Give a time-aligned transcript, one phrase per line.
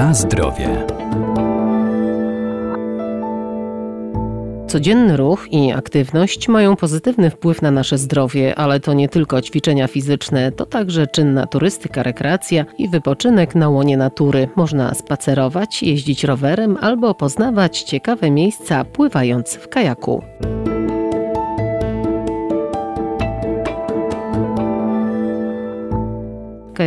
[0.00, 0.86] Na zdrowie.
[4.68, 9.88] Codzienny ruch i aktywność mają pozytywny wpływ na nasze zdrowie, ale to nie tylko ćwiczenia
[9.88, 14.48] fizyczne, to także czynna turystyka, rekreacja i wypoczynek na łonie natury.
[14.56, 20.22] Można spacerować, jeździć rowerem albo poznawać ciekawe miejsca pływając w kajaku.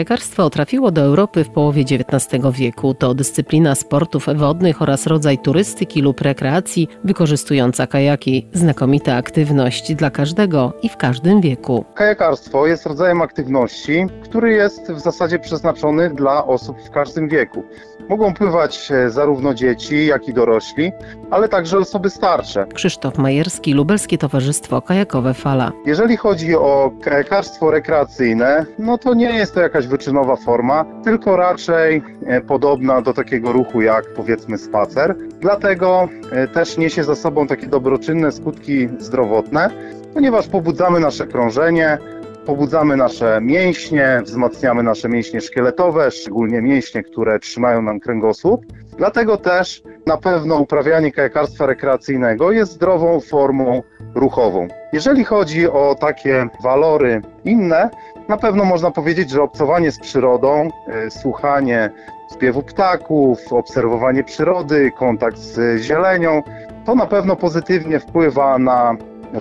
[0.00, 2.94] Kajakarstwo trafiło do Europy w połowie XIX wieku.
[2.94, 8.48] To dyscyplina sportów wodnych oraz rodzaj turystyki lub rekreacji wykorzystująca kajaki.
[8.52, 11.84] Znakomita aktywność dla każdego i w każdym wieku.
[11.94, 17.64] Kajakarstwo jest rodzajem aktywności, który jest w zasadzie przeznaczony dla osób w każdym wieku.
[18.08, 20.92] Mogą pływać e, zarówno dzieci, jak i dorośli,
[21.30, 22.66] ale także osoby starsze.
[22.74, 25.72] Krzysztof Majerski, Lubelskie Towarzystwo Kajakowe Fala.
[25.86, 32.02] Jeżeli chodzi o kajakarstwo rekreacyjne, no to nie jest to jakaś wyczynowa forma, tylko raczej
[32.26, 35.16] e, podobna do takiego ruchu jak powiedzmy spacer.
[35.40, 39.70] Dlatego e, też niesie za sobą takie dobroczynne skutki zdrowotne,
[40.14, 41.98] ponieważ pobudzamy nasze krążenie,
[42.46, 48.66] pobudzamy nasze mięśnie, wzmacniamy nasze mięśnie szkieletowe, szczególnie mięśnie, które trzymają nam kręgosłup.
[48.98, 53.82] Dlatego też na pewno uprawianie kajakarstwa rekreacyjnego jest zdrową formą
[54.14, 54.68] ruchową.
[54.92, 57.90] Jeżeli chodzi o takie walory inne,
[58.28, 60.68] na pewno można powiedzieć, że obcowanie z przyrodą,
[61.06, 61.90] y, słuchanie
[62.34, 66.42] śpiewu ptaków, obserwowanie przyrody, kontakt z zielenią,
[66.86, 68.96] to na pewno pozytywnie wpływa na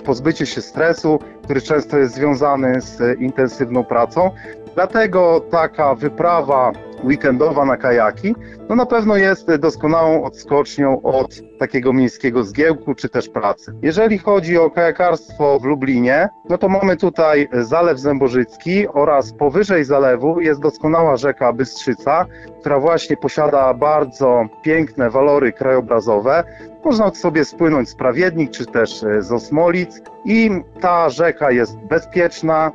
[0.06, 4.32] pozbycie się stresu, który często jest związany z intensywną pracą.
[4.76, 6.72] Dlatego taka wyprawa
[7.04, 8.36] weekendowa na kajaki,
[8.70, 13.74] no na pewno jest doskonałą odskocznią od takiego miejskiego zgiełku czy też pracy.
[13.82, 20.42] Jeżeli chodzi o kajakarstwo w Lublinie, no to mamy tutaj Zalew Zębożycki oraz powyżej zalewu
[20.42, 22.26] jest doskonała rzeka Bystrzyca,
[22.60, 26.44] która właśnie posiada bardzo piękne walory krajobrazowe.
[26.86, 32.72] Można sobie spłynąć z Prawiednik czy też z Osmolic i ta rzeka jest bezpieczna,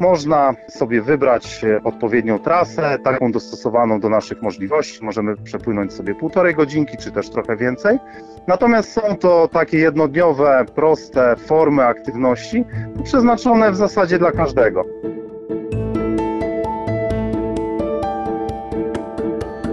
[0.00, 5.04] można sobie wybrać e, odpowiednią trasę, taką dostosowaną do naszych możliwości.
[5.04, 7.98] Możemy przepłynąć sobie półtorej godzinki, czy też trochę więcej.
[8.46, 12.64] Natomiast są to takie jednodniowe, proste formy aktywności,
[13.04, 14.84] przeznaczone w zasadzie dla każdego.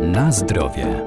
[0.01, 1.03] Na zdrowie.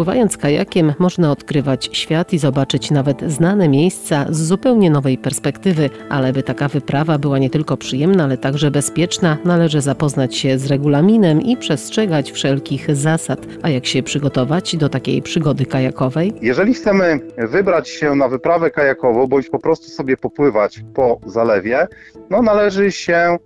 [0.00, 6.32] Pływając kajakiem można odkrywać świat i zobaczyć nawet znane miejsca z zupełnie nowej perspektywy, ale
[6.32, 11.40] by taka wyprawa była nie tylko przyjemna, ale także bezpieczna, należy zapoznać się z regulaminem
[11.40, 13.46] i przestrzegać wszelkich zasad.
[13.62, 16.32] A jak się przygotować do takiej przygody kajakowej?
[16.42, 21.86] Jeżeli chcemy wybrać się na wyprawę kajakową, bądź po prostu sobie popływać po zalewie,
[22.30, 23.36] no należy się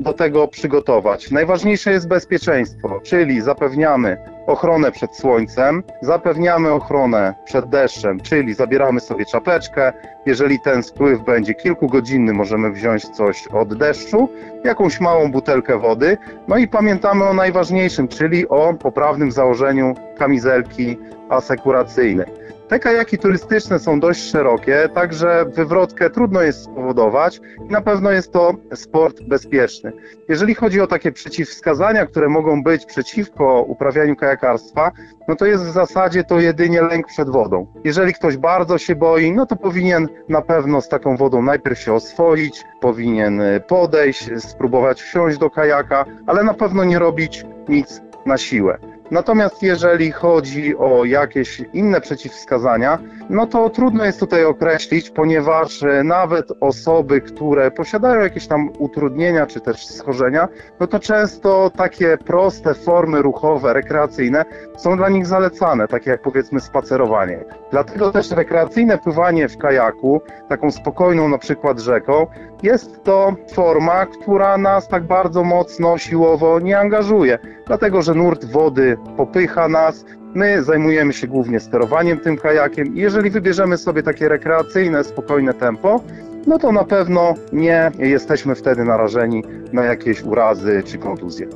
[0.00, 1.30] do tego przygotować.
[1.30, 4.16] Najważniejsze jest bezpieczeństwo, czyli zapewniamy
[4.46, 9.92] ochronę przed słońcem, zapewniamy ochronę przed deszczem, czyli zabieramy sobie czapeczkę.
[10.26, 14.28] Jeżeli ten spływ będzie kilkugodzinny, możemy wziąć coś od deszczu,
[14.64, 16.16] jakąś małą butelkę wody.
[16.48, 22.26] No i pamiętamy o najważniejszym, czyli o poprawnym założeniu kamizelki asekuracyjnej.
[22.72, 28.32] Te kajaki turystyczne są dość szerokie, także wywrotkę trudno jest spowodować i na pewno jest
[28.32, 29.92] to sport bezpieczny.
[30.28, 34.90] Jeżeli chodzi o takie przeciwwskazania, które mogą być przeciwko uprawianiu kajakarstwa,
[35.28, 37.66] no to jest w zasadzie to jedynie lęk przed wodą.
[37.84, 41.94] Jeżeli ktoś bardzo się boi, no to powinien na pewno z taką wodą najpierw się
[41.94, 48.91] oswoić, powinien podejść, spróbować wsiąść do kajaka, ale na pewno nie robić nic na siłę.
[49.12, 52.98] Natomiast jeżeli chodzi o jakieś inne przeciwwskazania,
[53.32, 59.46] no to trudno jest tutaj określić, ponieważ e, nawet osoby, które posiadają jakieś tam utrudnienia
[59.46, 60.48] czy też schorzenia,
[60.80, 64.44] no to często takie proste formy ruchowe, rekreacyjne
[64.76, 67.44] są dla nich zalecane, takie jak powiedzmy spacerowanie.
[67.70, 72.26] Dlatego też rekreacyjne pływanie w kajaku, taką spokojną na przykład rzeką,
[72.62, 78.96] jest to forma, która nas tak bardzo mocno siłowo nie angażuje, dlatego że nurt wody
[79.16, 85.04] popycha nas, My zajmujemy się głównie sterowaniem tym kajakiem i jeżeli wybierzemy sobie takie rekreacyjne,
[85.04, 86.00] spokojne tempo,
[86.46, 91.46] no to na pewno nie jesteśmy wtedy narażeni na jakieś urazy czy kontuzje.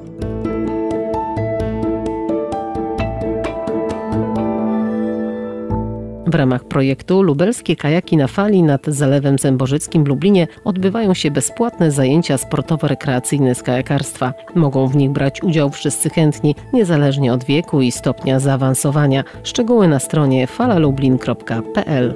[6.26, 11.90] W ramach projektu Lubelskie Kajaki na Fali nad Zalewem Zębożyckim w Lublinie odbywają się bezpłatne
[11.90, 14.32] zajęcia sportowo-rekreacyjne z kajakarstwa.
[14.54, 19.24] Mogą w nich brać udział wszyscy chętni, niezależnie od wieku i stopnia zaawansowania.
[19.42, 22.14] Szczegóły na stronie falalublin.pl.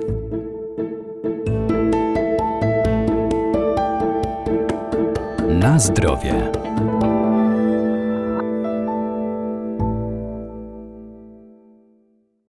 [5.49, 6.35] Na zdrowie.